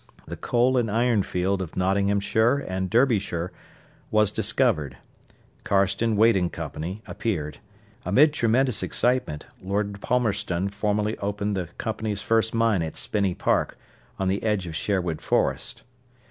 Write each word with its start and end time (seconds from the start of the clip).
The 0.25 0.35
coal 0.35 0.77
and 0.77 0.89
iron 0.89 1.21
field 1.21 1.61
of 1.61 1.77
Nottinghamshire 1.77 2.65
and 2.67 2.89
Derbyshire 2.89 3.51
was 4.09 4.31
discovered. 4.31 4.97
Carston, 5.63 6.15
Waite 6.15 6.35
and 6.37 6.51
Co. 6.51 6.71
appeared. 7.05 7.59
Amid 8.03 8.33
tremendous 8.33 8.81
excitement, 8.81 9.45
Lord 9.61 10.01
Palmerston 10.01 10.69
formally 10.69 11.19
opened 11.19 11.55
the 11.55 11.67
company's 11.77 12.23
first 12.23 12.51
mine 12.55 12.81
at 12.81 12.95
Spinney 12.97 13.35
Park, 13.35 13.77
on 14.17 14.27
the 14.27 14.41
edge 14.41 14.65
of 14.65 14.75
Sherwood 14.75 15.21
Forest. 15.21 15.83